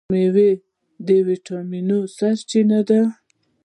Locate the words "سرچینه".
2.15-2.79